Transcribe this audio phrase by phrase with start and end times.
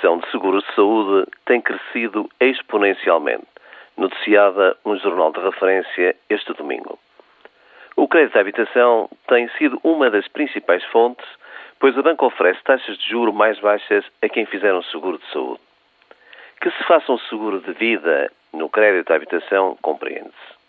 [0.00, 3.46] Subscrição de seguros de saúde tem crescido exponencialmente,
[3.96, 6.98] noticiada um jornal de referência este domingo.
[7.96, 11.26] O crédito à habitação tem sido uma das principais fontes,
[11.78, 15.32] pois a banca oferece taxas de juro mais baixas a quem fizer um seguro de
[15.32, 15.60] saúde.
[16.60, 20.60] Que se faça um seguro de vida no crédito à habitação, compreende-se.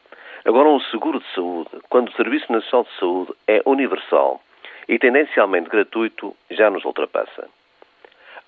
[0.44, 4.42] Agora, um seguro de saúde, quando o Serviço Nacional de Saúde é universal
[4.90, 7.48] e tendencialmente gratuito, já nos ultrapassa.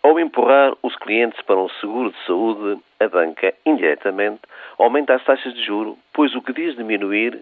[0.03, 4.41] Ao empurrar os clientes para um seguro de saúde, a banca, indiretamente,
[4.77, 7.41] aumenta as taxas de juro, pois o que diz diminuir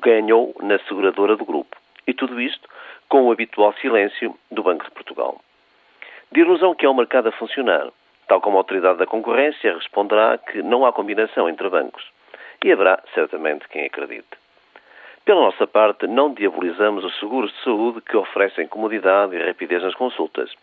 [0.00, 1.76] ganhou na seguradora do grupo.
[2.06, 2.68] E tudo isto
[3.08, 5.40] com o habitual silêncio do Banco de Portugal.
[6.30, 7.88] De ilusão que é o mercado a funcionar,
[8.28, 12.04] tal como a autoridade da concorrência responderá que não há combinação entre bancos.
[12.64, 14.45] E haverá, certamente, quem acredite.
[15.26, 19.96] Pela nossa parte, não diabolizamos os seguros de saúde que oferecem comodidade e rapidez nas
[19.96, 20.54] consultas.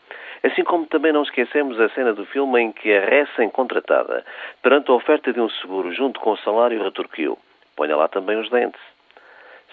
[0.42, 4.26] Assim como também não esquecemos a cena do filme em que a recém-contratada,
[4.62, 7.38] perante a oferta de um seguro junto com o salário, retorquiu:
[7.76, 8.80] ponha lá também os dentes.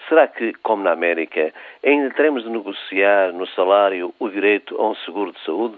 [0.09, 1.53] Será que, como na América,
[1.85, 5.77] ainda teremos de negociar no salário o direito a um seguro de saúde?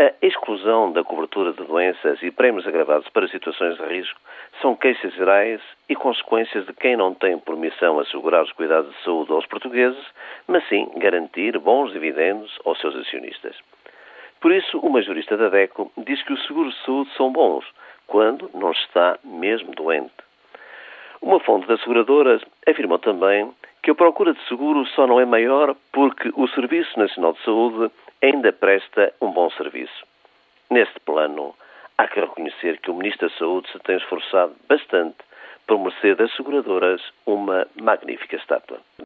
[0.00, 4.20] A exclusão da cobertura de doenças e prémios agravados para situações de risco
[4.62, 9.02] são queixas gerais e consequências de quem não tem por missão assegurar os cuidados de
[9.02, 10.06] saúde aos portugueses,
[10.46, 13.56] mas sim garantir bons dividendos aos seus acionistas.
[14.40, 17.64] Por isso, uma jurista da DECO diz que os seguros de saúde são bons
[18.06, 20.27] quando não está mesmo doente.
[21.20, 25.74] Uma fonte das seguradoras afirmou também que a procura de seguro só não é maior
[25.92, 27.90] porque o Serviço Nacional de Saúde
[28.22, 30.06] ainda presta um bom serviço.
[30.70, 31.54] Neste plano,
[31.96, 35.16] há que reconhecer que o Ministro da Saúde se tem esforçado bastante
[35.66, 38.78] por merecer das seguradoras uma magnífica estátua.